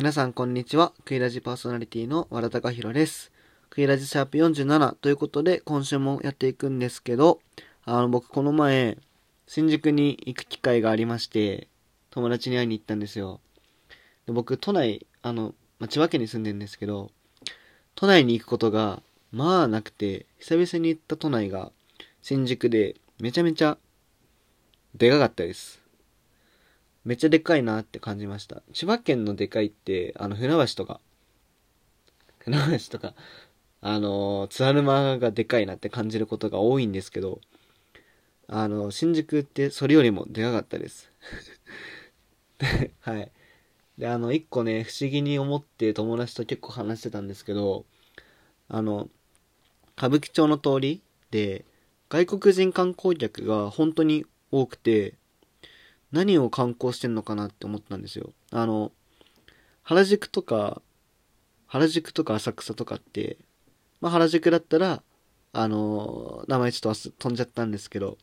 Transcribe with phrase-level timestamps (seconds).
[0.00, 0.94] 皆さんこんにちは。
[1.04, 3.30] クイラジパーソナリティの和田隆弘です。
[3.68, 7.40] クイラジシャープ47ということで今週もやっていくんですけど、
[7.84, 8.96] あの僕この前、
[9.46, 11.68] 新宿に行く機会がありまして、
[12.08, 13.40] 友達に会いに行ったんですよ。
[14.24, 17.10] で僕都内、あの、まあ、千葉県に住んでるんですけど、
[17.94, 21.72] 都内に行くことがまあなくて、久々に行った都内が
[22.22, 23.76] 新宿でめちゃめちゃ
[24.94, 25.79] でかかったです。
[27.04, 28.62] めっちゃでかいなって感じました。
[28.72, 31.00] 千葉県のでかいって、あの、船橋とか、
[32.40, 33.14] 船橋とか、
[33.80, 37.40] あの、津軽沼がでかいなって感じることが多いんですけど、
[38.48, 41.10] あの、新宿ってそれよりもでかかったです。
[43.00, 43.32] はい。
[43.98, 47.86] で、あの、一個ね、不思議に思って友達と結構話してたんですけど、
[48.68, 49.08] あの、
[49.96, 51.64] 歌舞伎町の通りで、
[52.08, 55.14] 外国人観光客が本当に多くて、
[56.12, 58.30] 何を観光してんのかなって思ったんですよ。
[58.50, 58.92] あの、
[59.82, 60.82] 原宿とか、
[61.66, 63.38] 原宿とか浅草とかって、
[64.00, 65.02] まあ原宿だったら、
[65.52, 68.18] あの、名前ちょっと飛んじゃったんですけど、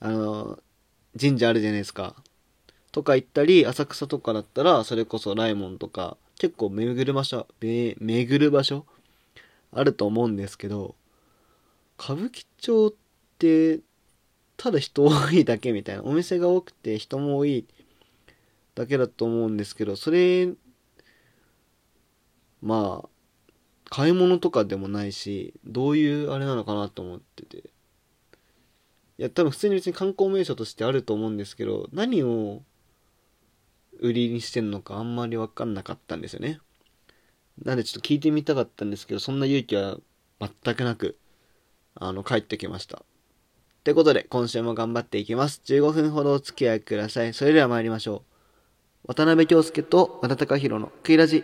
[0.00, 0.58] あの、
[1.20, 2.16] 神社あるじゃないですか。
[2.90, 8.84] とか行ったり、浅草とかだったら、それこそライモンとか、結構巡る場所、め巡る場所
[9.72, 10.94] あると思うんですけど、
[11.98, 12.92] 歌舞伎町っ
[13.38, 13.80] て、
[14.62, 16.04] ただ人多いだけみたいな。
[16.04, 17.66] お店が多くて人も多い
[18.76, 20.52] だけだと思うんですけど、それ、
[22.60, 23.08] まあ、
[23.90, 27.58] 買い物とかでもないし、どういうあれなのかなと思ってて。
[27.58, 27.62] い
[29.18, 32.62] や、多分普通に別に観光名所としてあると思うんですけど、何を
[33.98, 36.60] 売りにしてんのかあんまりわかんなかったんですよね。
[37.64, 39.98] なんでちょっと聞いてみたかったんですけど、そんな勇気は
[40.38, 41.18] 全くなく、
[41.96, 43.04] あの、帰ってきました。
[43.82, 45.60] ってことで、今週も頑張っていきます。
[45.64, 47.34] 15分ほどお付き合いください。
[47.34, 48.22] それでは参りましょ
[49.04, 49.08] う。
[49.08, 51.42] 渡辺京介と和田隆弘のクイラジ。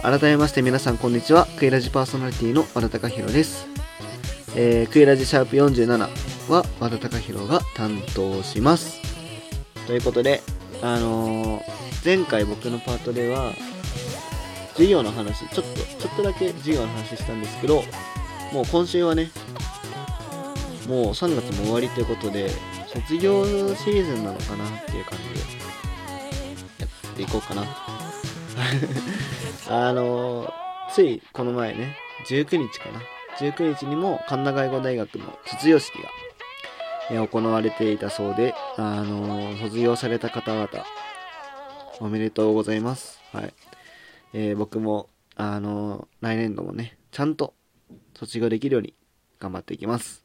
[0.00, 1.48] 改めまして皆さんこんにちは。
[1.58, 3.66] クイラジパーソナリティの和田隆弘です。
[4.54, 9.00] えー、クイラジシャープ47は和田隆弘が担当します。
[9.88, 10.40] ということで、
[10.82, 13.52] あのー前回僕のパートでは、
[14.72, 17.82] 授業の話、ちょっと、ちょっとだけ授業の話したんですけど、
[18.54, 19.30] もう今週はね、
[20.88, 22.50] もう3月も終わりということで、
[22.86, 23.44] 卒業
[23.76, 25.40] シーズンなのかなっていう感じで、
[26.78, 27.64] やっていこうかな。
[29.68, 30.52] あのー
[30.92, 33.00] ついこの前ね、19日かな。
[33.38, 36.08] 19日にも神田外語大学の卒業式が、
[37.16, 40.68] 行われていたそうで、あの卒業された方々、
[42.00, 43.20] おめでとうございます。
[43.32, 43.54] はい。
[44.32, 47.54] えー僕も、あの来年度もね、ちゃんと
[48.14, 48.94] 卒業できるように
[49.38, 50.24] 頑張っていきます。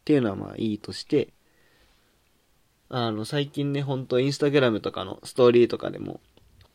[0.00, 1.32] っていうのはまあいいとして、
[2.88, 6.20] あの、最近ね、ほんとインスタグラムとかのストーリーとかでも、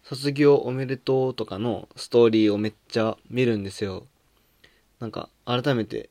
[0.03, 4.07] 卒業おめでとうとかのストーリーをめっちゃ見るんですよ。
[4.99, 6.09] なんか、改めて、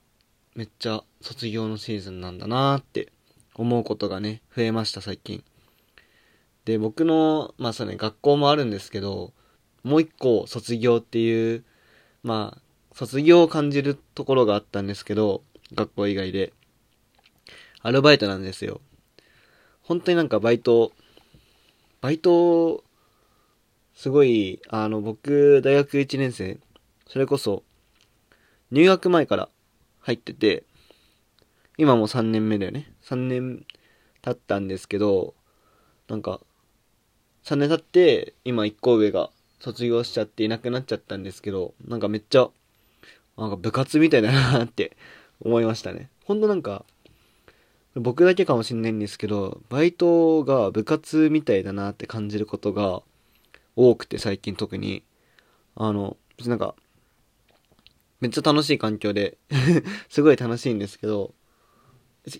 [0.56, 3.12] めっちゃ卒業のシーズンなんだなーって
[3.54, 5.44] 思うことがね、増えました、最近。
[6.64, 9.34] で、僕の、まあそうね、学校もあるんですけど、
[9.84, 11.62] もう一個卒業っていう、
[12.22, 12.62] まあ、
[12.94, 15.42] 卒業を感じるところがあったんですけど、
[15.74, 16.54] 学校以外で。
[17.82, 18.80] アルバイトなんですよ。
[19.82, 20.92] 本当になんかバイト、
[22.00, 22.82] バイト、
[23.94, 26.58] すごい、あの、僕、大学1年生、
[27.06, 27.62] それこそ、
[28.70, 29.50] 入学前から
[30.06, 30.62] 入ってて、
[31.78, 32.92] 今もう3年目だよね。
[33.02, 33.66] 3年
[34.22, 35.34] 経ったんですけど、
[36.06, 36.40] なんか、
[37.42, 42.48] 3年経って、今1個上が卒業しちゃっていなくなっちゃったんですけど、なんかめっちゃ、
[43.36, 44.96] なんか部活みたいだなって
[45.42, 46.08] 思いましたね。
[46.24, 46.84] ほんとなんか、
[47.96, 53.02] 僕だけかもしんないんですけど、バイトが部活みたいだなって感じることが
[53.74, 55.02] 多くて最近特に。
[55.74, 56.76] あの、別になんか、
[58.26, 59.38] めっちゃ楽しい環境で、
[60.10, 61.32] すごい楽しいんですけど、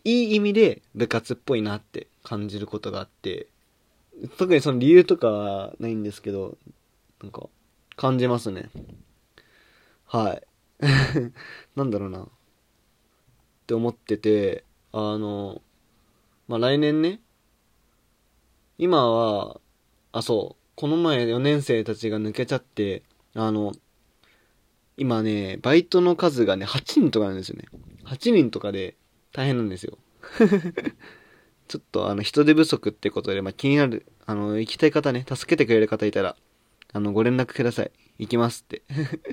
[0.02, 3.46] いい意味で部活っぽいなって感じることがあって、
[4.36, 6.58] 特にその理由とかはないんですけど、
[7.22, 7.48] なんか、
[7.94, 8.68] 感じますね。
[10.06, 10.42] はい。
[11.76, 12.22] なんだろうな。
[12.24, 12.28] っ
[13.68, 15.62] て思ってて、あの、
[16.48, 17.20] まあ、来年ね、
[18.76, 19.60] 今は、
[20.10, 23.72] あ、そう、この前4年生たちが抜けちゃって、あの、
[24.96, 27.66] 今ね、バイトの数がね、8人とかなんですよね。
[28.04, 28.96] 8人とかで
[29.32, 29.98] 大変なんですよ。
[31.68, 36.36] ちょっとあの、人手不足ってことで、まあ、気になる、あの、行きたい方ね、助けてくれる方いたら、
[36.92, 37.90] あの、ご連絡ください。
[38.18, 38.82] 行きますって。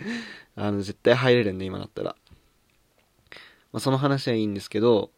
[0.55, 2.15] あの、絶対入れるんで、今だったら。
[3.71, 5.11] まあ、その話はいいんですけど、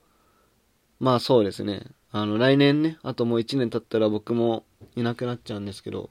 [0.99, 1.87] まあそうですね。
[2.11, 4.65] あの、来年ね、あともう1年経ったら僕も
[4.95, 6.09] いなくなっちゃうんですけど、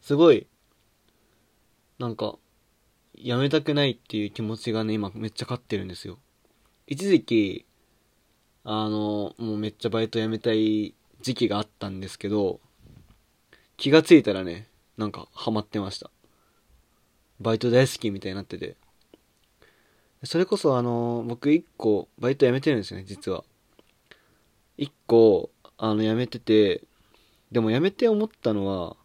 [0.00, 0.48] すごい、
[1.98, 2.36] なんか、
[3.16, 6.18] やめたくないっていう気持ちがね、今めっちゃ勝ってるんですよ。
[6.86, 7.66] 一時期、
[8.64, 12.60] あの、もうめっちゃバイト辞めたい時期があったんですけど、
[13.76, 16.10] 気がついたらね、なんかハマってました。
[17.40, 18.76] バイト大好きみたいになってて。
[20.24, 23.44] それこそあの、僕一個バイト辞めてるんですよね、実は。
[24.76, 26.82] 一個、あの、辞めてて、
[27.50, 28.96] でも辞めて思ったのは、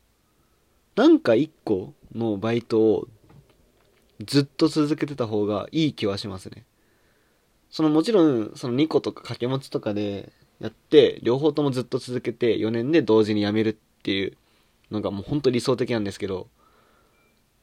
[0.95, 3.07] なんか一個のバイトを
[4.25, 6.65] ずっと続けてた方がいい気はしますね。
[7.69, 13.73] そのもちろん、その2個とか掛け持ちとかでやって、両方ともずっと続けて4年で同時に辞めるっ
[14.03, 14.37] ていう
[14.91, 16.47] のがもう本当理想的なんですけど、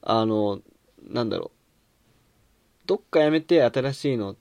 [0.01, 0.61] あの、
[1.07, 2.87] なんだろう。
[2.87, 4.35] どっか辞めて新しいの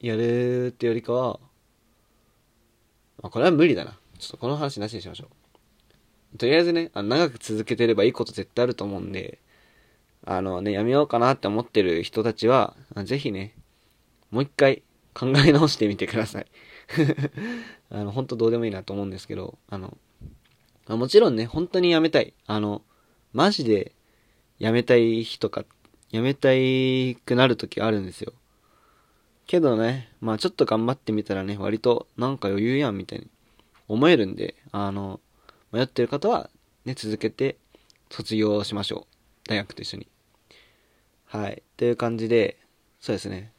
[0.00, 1.40] やるってよりかは、
[3.22, 3.98] あ、これは無理だな。
[4.18, 5.28] ちょっとこの話なしにしましょ
[6.34, 6.38] う。
[6.38, 9.40] とりあえずね、あ長く続けてればいいこと絶対あると思うんで、
[10.24, 13.54] あのね、やめようかなって思ってる人たちは、ぜひね、
[14.30, 14.82] もう一回
[15.14, 16.46] 考え直してみてください。
[17.90, 19.96] あの、本当どうでもいいなと思うんですけど、あの、
[20.88, 22.34] もちろんね、本当にやめたい。
[22.46, 22.82] あの、
[23.32, 23.92] マジで
[24.58, 25.64] やめたい日とか、
[26.10, 28.32] やめたいくなる時あるんですよ。
[29.46, 33.28] けどね、まあちょっと頑張ってみたらね、割となんか余裕やんみたいに
[33.88, 35.20] 思えるんで、あの、
[35.72, 36.50] 迷ってる方は
[36.84, 37.56] ね、続けて
[38.10, 39.19] 卒業しましょう。
[39.46, 40.06] 大学と一緒に。
[41.26, 41.62] はい。
[41.76, 42.56] という感じで、
[43.00, 43.52] そうですね。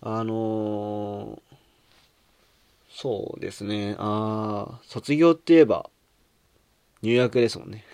[0.00, 1.56] あのー、
[2.90, 3.96] そうですね。
[3.98, 5.90] あ卒業って言えば、
[7.02, 7.84] 入学ですもんね。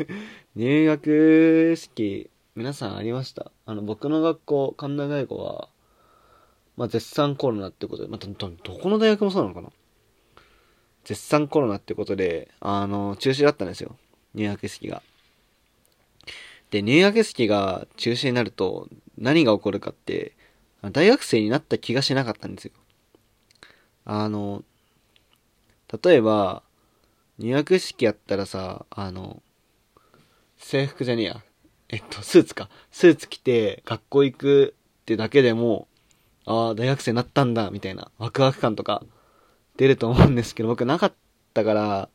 [0.56, 3.50] 入学式、皆さんありました？
[3.66, 5.68] あの、僕の学校、神田外語は、
[6.76, 9.70] まあ、絶賛コロナってことで、まあ、ど、どこの大学もそうなのかな？
[11.04, 13.96] 絶賛コロナってことで、あの、中止だったんですよ。
[14.34, 15.02] 入学式が。
[16.74, 20.32] で、入学式が中止になると、何が起こるかって、
[20.90, 22.72] 大学生になった気がしなかったんですよ。
[24.04, 24.64] あの、
[26.02, 26.64] 例えば、
[27.38, 29.40] 入学式やったらさ、あの、
[30.58, 31.42] 制服じゃねえや。
[31.90, 32.68] えっと、スーツか。
[32.90, 35.86] スーツ着て学校行くってだけでも、
[36.44, 39.04] ああ、大学生になったんだ、みたいな、ワクワク感とか、
[39.76, 41.14] 出ると思うんですけど、僕なかっ
[41.52, 42.08] たから、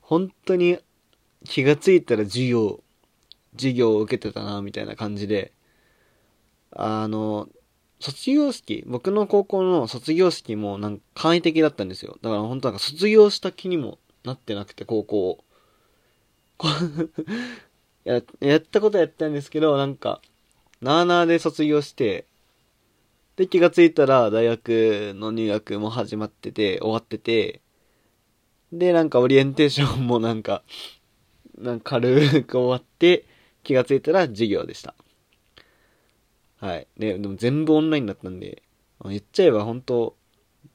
[0.00, 0.78] 本当に
[1.44, 2.84] 気がついたら授業、
[3.58, 5.52] 授業を受けてたな、みたいな感じで、
[6.72, 7.48] あの、
[8.00, 12.18] 卒業式、僕の高校の卒業式もなんか簡易的だったんですよ。
[12.22, 15.44] だから本当なんか卒業した気にもなってなくて、高校。
[18.04, 20.20] や、やったことやったんですけど、なんか、
[20.80, 22.26] なーなーで卒業して、
[23.36, 27.60] で、気がついたら大学の入学も始まってて、終わってて、
[28.72, 30.62] で、なんかオリエンテーションもなんか、
[31.56, 33.24] なんか軽く終わって、
[33.68, 34.94] 気がついたら授業でした。
[36.58, 36.86] はい。
[36.96, 38.62] で、でも全部オンラインだったんで、
[39.04, 40.16] 言っちゃえば本当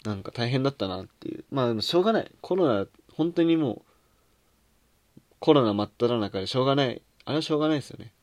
[0.05, 1.43] なんか大変だったなっていう。
[1.49, 2.31] まあでもしょうがない。
[2.41, 3.81] コロナ、本当にも
[5.17, 7.01] う、コロナ真っ只中でしょうがない。
[7.25, 8.13] あれはしょうがないですよね。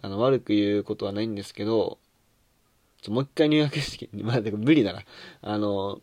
[0.00, 1.98] あの、悪く言うことはないんですけど、
[3.02, 5.02] ちょもう一回入学式、 まあ、でも無理だな。
[5.42, 6.00] あの、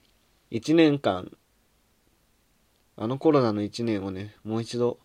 [0.49, 1.31] 一年間、
[2.97, 4.99] あのコロナの一年をね、もう一度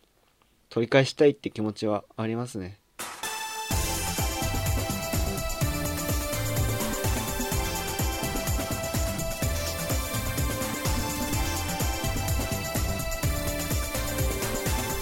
[0.68, 2.78] 取り返したいって気持ちはありますね。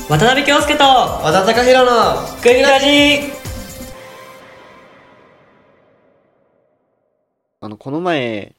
[0.06, 3.32] 渡辺京介と和田貴弘のグミラジ
[7.60, 8.54] あの、この前、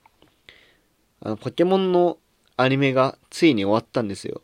[1.21, 2.17] あの、ポケモンの
[2.57, 4.41] アニメがついに終わったんですよ。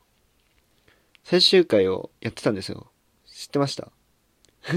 [1.23, 2.87] 最終回をやってたんですよ。
[3.25, 3.91] 知ってました？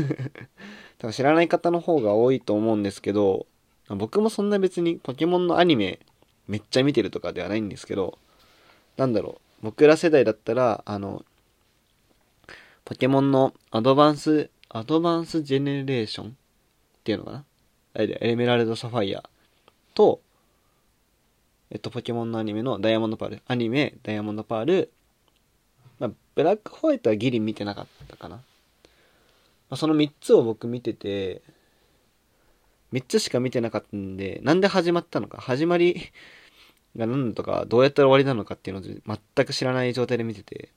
[0.99, 3.47] 多分知らない方の方が多いと思うんですけど、
[3.89, 5.99] 僕もそんな別にポケモンのアニメ
[6.49, 8.19] めっちゃ見てるとかではないんですけど、
[8.97, 11.25] なんだろう、僕ら世代だったら、あの、
[12.85, 16.33] ポケモンのアドバンス、アドバンスジェネレーションっ
[17.03, 17.45] ていうのかな？
[17.95, 19.23] エメラルドサファイア
[19.95, 20.21] と、
[21.71, 23.43] えっと、ポケモンのアニメのダイヤモンドパール。
[23.47, 24.91] アニメ、ダイヤモンドパール。
[25.99, 28.37] まあ、ブラックホワイトはギリ見てなかったかな。
[28.37, 28.43] ま
[29.71, 31.43] あ、その3つを僕見てて、
[32.93, 36.13] 3つしか見てなかったんで、なんで始まったのか、始まり
[36.97, 40.71] が何だとか、どうやったら終わりなのかっていうのを全く知らない状態で見てて。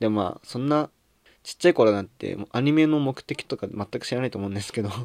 [0.00, 0.90] でもまあ、そんな
[1.42, 5.04] ちっちゃい頃なんてアニメの目的とか全く知らないと思うんですけど どう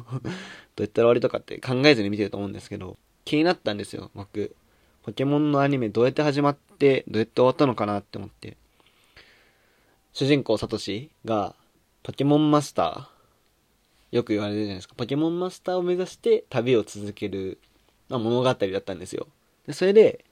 [0.80, 4.54] やったら終わりとかって考えずに見てると思うんですけど気になったんですよ僕
[5.02, 8.56] ポケモンのアニメどうやって始まってどうやって終わったのかなって思って
[10.12, 11.54] 主人公サトシが
[12.02, 17.58] ポケモンマスターよく言われるじゃないですかポケモンマスターを目指して旅を続ける、
[18.08, 19.26] まあ、物語だったんですよ
[19.66, 20.24] でそれで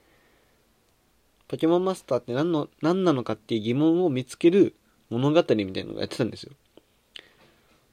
[1.47, 4.75] ポケモンマスターって何の何なのかっていう疑問を見つける
[5.09, 6.51] 物語みたいなのをやってたんですよ。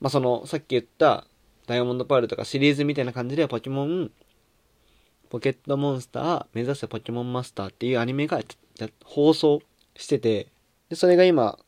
[0.00, 1.26] まあその、さっき言った
[1.66, 4.10] ダイヤモンドパールとかシリーズみたいな感じでポケモン、
[5.30, 8.40] ポケットモンスター目指せポケモンマスターっていうアニメが
[9.04, 9.60] 放送
[9.96, 10.48] してて、
[10.88, 11.58] で、それが今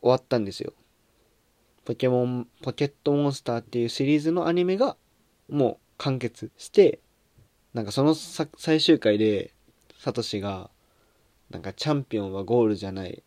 [0.00, 0.72] 終わったんですよ。
[1.84, 4.96] ポケモン、ポケットモンスターっていうシリーズのアニメが
[5.48, 7.00] もう完結して、
[7.74, 9.52] なんかその最終回で、
[9.98, 10.70] サトシが、
[11.50, 13.22] なんかチャンピオンはゴールじゃない。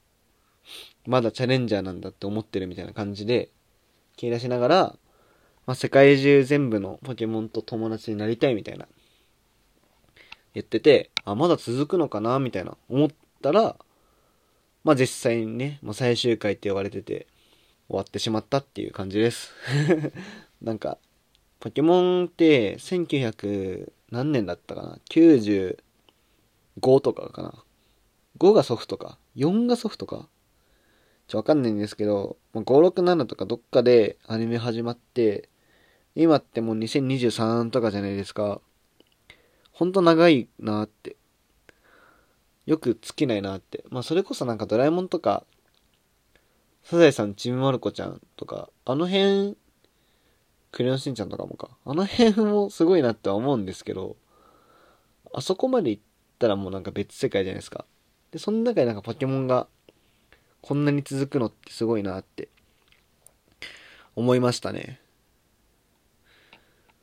[1.05, 3.49] まだチャレンジャーなんだって思ってるみたいな感じで、
[4.15, 4.95] 切り出しながら、
[5.65, 8.87] まあ、世界中全部のポケモンと友達になりたいみたいな、
[10.53, 13.09] 言ってて、あ、まだ続くのかなみたいな思っ
[13.41, 13.77] たら、
[14.83, 17.27] まあ、実際にね、もう最終回って言われてて、
[17.87, 19.53] 終わってしまったっていう感じです。
[20.61, 20.97] なんか、
[21.61, 25.77] ポケモンって1900何年だったかな ?95
[26.99, 27.63] とかかな
[28.37, 30.27] ?5 がソフトか ?4 がソフトか？
[31.27, 35.47] ちょ、わかんないんですけど、5、6、7とかどっかでアニメ始まって、
[36.15, 38.59] 今ってもう2023とかじゃないですか。
[39.71, 41.15] ほんと長いなって。
[42.65, 43.83] よく尽きないなって。
[43.89, 45.43] まあそれこそなんかドラえもんとか、
[46.83, 49.57] サザエさんちびまる子ちゃんとか、あの辺、
[50.71, 51.69] クレヨンしんちゃんとかもか。
[51.85, 54.17] あの辺もすごいなっては思うんですけど、
[55.33, 56.03] あそこまで行っ
[56.39, 57.85] たらもうなんか別世界じゃないですか。
[58.31, 59.67] で、その中でなんかポケモンが
[60.61, 62.49] こんなに続くのってすごいなって
[64.15, 64.99] 思いましたね。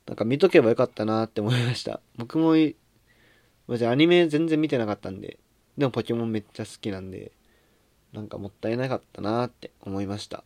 [0.07, 2.01] なんか見とけばよかったなって思いました。
[2.17, 5.39] 僕も、じアニメ全然見てなかったんで、
[5.81, 7.33] でもポケモンめっちゃ好きなんで、
[8.13, 10.45] なんかもったいなかったなって思いました。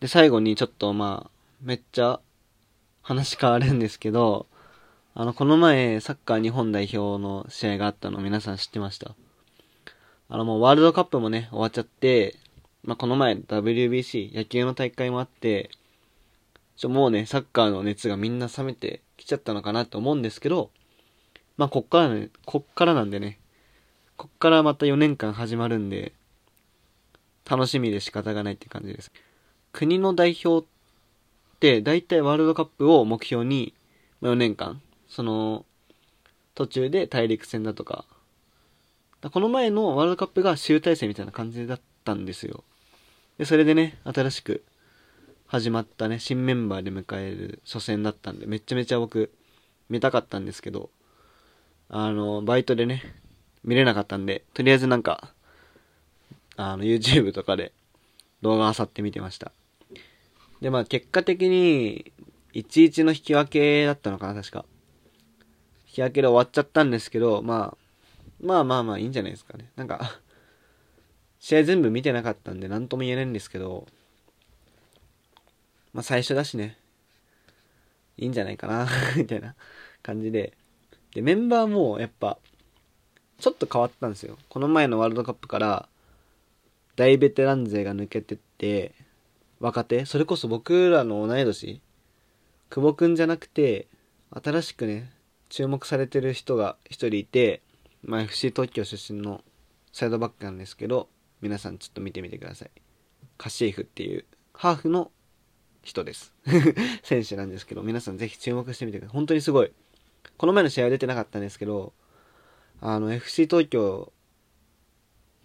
[0.00, 1.30] で、最後にちょっとまあ、
[1.62, 2.18] めっちゃ
[3.02, 4.48] 話変わるんですけど、
[5.14, 9.14] あの、この前、サッカー日本代表の試合があったの皆さん知ってました？
[10.28, 12.34] あのもうワールドカップもね、終わっちゃって、
[12.82, 15.70] まあ、この前 WBC 野球の大会もあって、
[16.74, 20.70] ちょ、もうね、サッカーの熱がみんな冷めてきちゃったのかなって思うんですけど、
[21.56, 23.38] まあ、こっからね、こっからなんでね、
[24.16, 26.12] こっからまた4年間始まるんで、
[27.48, 29.10] 楽しみで仕方がないって感じです。
[29.72, 30.68] 国の代表っ
[31.58, 33.74] て、大体ワールドカップを目標に、
[34.20, 35.64] 4年間、その、
[36.54, 38.04] 途中で大陸戦だとか、
[39.30, 42.64] この前のワールドカップが集大成みたいな感じだったんですよ。
[43.38, 44.64] で、それでね、新しく
[45.46, 49.32] 始まったね、新メンバーで迎える初戦だったんで、めちゃめちゃ僕、
[49.88, 50.90] 見たかったんですけど、
[51.88, 53.02] あの、バイトでね、
[53.64, 55.32] 見れなかったんで、とりあえずなんか、
[56.56, 57.72] あの、YouTube とかで
[58.42, 59.52] 動画漁って見てました。
[60.60, 62.12] で、まあ結果的に、
[62.54, 64.64] 1-1の引き分けだったのかな、確か。
[65.86, 67.76] 引き分けで終わっちゃったんですけど、まあ、
[68.40, 69.70] まあまあまあいいんじゃないですかね。
[69.76, 70.18] なんか
[71.38, 73.86] 試合全部見てなかったんで何とも言えないんですけど、
[75.92, 76.78] まあ最初だしね、
[78.16, 79.54] いいんじゃないかな みたいな
[80.02, 80.56] 感じで。
[81.14, 82.38] で、メンバーもやっぱ、
[83.42, 84.38] ちょっと変わったんですよ。
[84.48, 85.88] この前のワールドカップから、
[86.94, 88.94] 大ベテラン勢が抜けてって、
[89.58, 91.82] 若手、それこそ僕らの同い年、
[92.70, 93.88] 久保くんじゃなくて、
[94.30, 95.10] 新しくね、
[95.48, 97.62] 注目されてる人が一人いて、
[98.04, 99.42] まあ、FC 東京出身の
[99.92, 101.08] サイドバックなんですけど、
[101.40, 102.70] 皆さんちょっと見てみてください。
[103.38, 105.10] カシーフっていうハーフの
[105.82, 106.32] 人です。
[107.02, 109.14] 選手なんですけど、皆さんぜひ注目してみてください。
[109.14, 109.72] 本当にすごい。
[110.36, 111.92] この前の試合は出てなかったんですけど、
[112.84, 114.12] あの、FC 東京、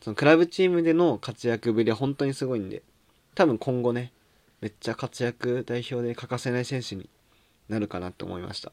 [0.02, 2.82] そのクラブチームでの活躍ぶりは本当にすごいんで、
[3.36, 4.12] 多分今後ね、
[4.60, 7.12] めっちゃ活躍代表で欠かせない選手に
[7.70, 8.72] なるかなと思いました。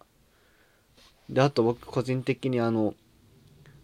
[1.28, 2.94] で、あと僕個人的にあの、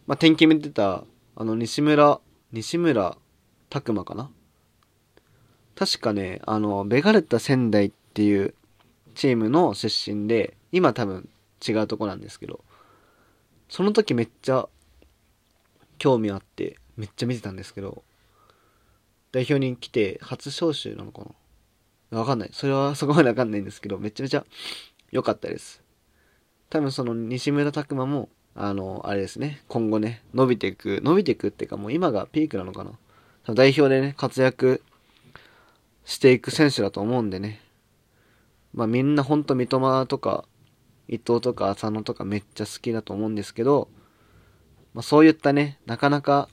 [0.07, 1.05] まあ、天気見てた、
[1.37, 2.19] あの、西村、
[2.53, 3.19] 西村
[3.69, 4.31] 拓馬かな？
[5.75, 8.55] 確かね、あの、ベガルタ仙台っていう
[9.15, 11.29] チームの出身で、今多分
[11.67, 12.65] 違うとこなんですけど、
[13.71, 14.69] その時めっちゃ
[15.99, 18.03] 興味あって、めっちゃ見てたんですけど、
[19.33, 21.23] 代表に来て初招集なのか
[22.11, 22.19] な？
[22.19, 22.51] わかんない。
[22.53, 24.45] それは そこまでわかんないんですけど、めちゃめちゃ
[25.13, 25.83] 良かったです。
[26.69, 33.55] 多分その西村拓馬もあの、あれですね、今後ね、伸びていく、伸びていくっていうかもう今がピークなのかな？
[33.55, 34.83] 代表でね、活躍
[36.05, 37.61] していく選手だと思うんでね。
[38.75, 40.45] まあみんなほんと三笘とか、
[41.11, 43.89] 伊藤とか浅野とかめっちゃ好きだと思うんですけど、
[44.95, 46.49] まあそういったね、なかなか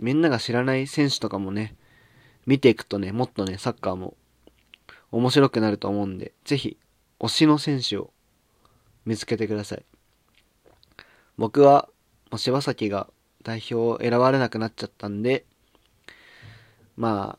[0.00, 1.76] みんなが知らない選手とかもね、
[2.44, 4.16] 見ていくとね、もっとね、サッカーも
[5.12, 6.76] 面白くなると思うんで、ぜひ、
[7.20, 8.10] 推しの選手を
[9.06, 9.84] 見つけてください。
[11.36, 11.88] 僕は、
[12.32, 13.08] もう柴崎が
[13.44, 15.44] 代表を選ばれなくなっちゃったんで、
[16.96, 17.38] ま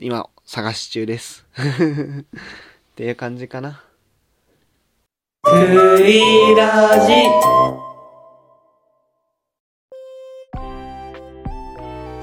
[0.00, 1.46] 今、探し中です。
[1.56, 2.24] っ
[2.94, 3.82] ていう感じかな。
[5.46, 5.50] ク
[6.02, 7.12] イラジ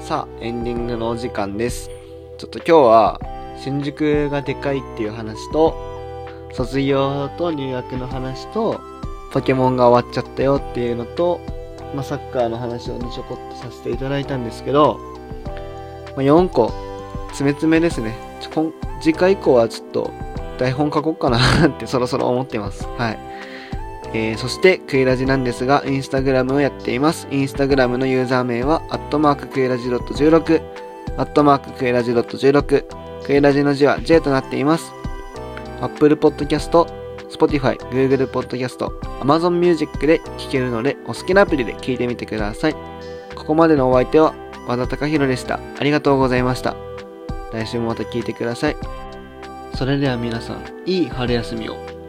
[0.04, 1.88] さあ、エンディングのお時間です。
[2.36, 3.20] ちょっと今日は、
[3.56, 5.76] 新宿がでかいっていう話と、
[6.52, 8.80] 卒業と入学の話と、
[9.32, 11.38] ポケモンが終わっちゃったよっていうのと、
[11.94, 14.98] まあ、サッカーの話をね、ちょこっとさせていただいたんですけど、
[16.16, 16.72] まあ、4個、
[17.28, 18.16] 詰め詰めですね。
[19.00, 20.10] 次回以降はちょっと、
[20.62, 22.86] 台本書こうかなってそろそろ思ってます。
[22.96, 23.18] はい。
[24.14, 27.26] えー、そして、クイラジなんですが、インスタグラムをやっています。
[27.30, 30.62] インスタグラムのユーザー名は、アットマーククイラジ .16、
[31.16, 32.84] アットマーククイラジ .16、
[33.24, 34.92] クイラジの字は J となっています。
[35.80, 36.86] Apple Podcast、
[37.30, 38.86] Spotify、Google Podcast、
[39.20, 42.76] Amazon Music で聴けるので、お好きなアプリで聴いてみてください。
[43.34, 44.34] ここまでのお相手は、
[44.68, 45.58] 和田隆弘でした。
[45.78, 46.76] ありがとうございました。
[47.52, 49.01] 来週もまた聴いてください。
[49.74, 52.01] それでは皆さん、いい春休みを。